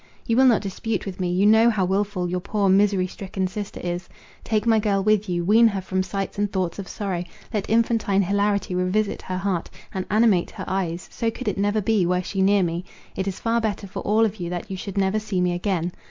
You 0.25 0.35
will 0.35 0.45
not 0.45 0.63
dispute 0.63 1.05
with 1.05 1.19
me? 1.19 1.31
You 1.31 1.45
know 1.45 1.69
how 1.69 1.85
wilful 1.85 2.27
your 2.27 2.39
poor, 2.39 2.69
misery 2.69 3.05
stricken 3.05 3.45
sister 3.45 3.79
is. 3.83 4.09
Take 4.43 4.65
my 4.65 4.79
girl 4.79 5.03
with 5.03 5.29
you; 5.29 5.43
wean 5.45 5.67
her 5.67 5.79
from 5.81 6.01
sights 6.01 6.39
and 6.39 6.51
thoughts 6.51 6.79
of 6.79 6.87
sorrow; 6.87 7.23
let 7.53 7.69
infantine 7.69 8.23
hilarity 8.23 8.73
revisit 8.73 9.21
her 9.21 9.37
heart, 9.37 9.69
and 9.93 10.07
animate 10.09 10.49
her 10.49 10.65
eyes; 10.67 11.07
so 11.11 11.29
could 11.29 11.47
it 11.47 11.59
never 11.59 11.81
be, 11.81 12.07
were 12.07 12.23
she 12.23 12.41
near 12.41 12.63
me; 12.63 12.83
it 13.15 13.27
is 13.27 13.39
far 13.39 13.61
better 13.61 13.85
for 13.85 13.99
all 13.99 14.25
of 14.25 14.37
you 14.37 14.49
that 14.49 14.71
you 14.71 14.75
should 14.75 14.97
never 14.97 15.19
see 15.19 15.39
me 15.39 15.53
again. 15.53 15.91